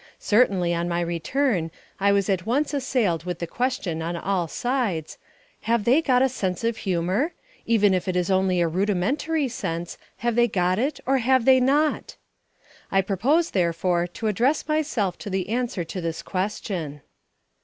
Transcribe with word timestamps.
Certainly 0.17 0.73
on 0.73 0.89
my 0.89 0.99
return 0.99 1.69
I 1.99 2.11
was 2.11 2.27
at 2.27 2.43
once 2.47 2.73
assailed 2.73 3.23
with 3.23 3.37
the 3.37 3.45
question 3.45 4.01
on 4.01 4.15
all 4.15 4.47
sides, 4.47 5.19
"Have 5.69 5.83
they 5.83 6.01
got 6.01 6.23
a 6.23 6.27
sense 6.29 6.63
of 6.63 6.77
humour? 6.77 7.33
Even 7.67 7.93
if 7.93 8.07
it 8.07 8.15
is 8.15 8.31
only 8.31 8.61
a 8.61 8.67
rudimentary 8.67 9.47
sense, 9.47 9.99
have 10.17 10.33
they 10.35 10.47
got 10.47 10.79
it 10.79 10.99
or 11.05 11.19
have 11.19 11.45
they 11.45 11.59
not?" 11.59 12.15
I 12.91 13.01
propose 13.01 13.51
therefore 13.51 14.07
to 14.07 14.25
address 14.25 14.67
myself 14.67 15.19
to 15.19 15.29
the 15.29 15.49
answer 15.49 15.83
to 15.83 16.01
this 16.01 16.23
question. 16.23 17.01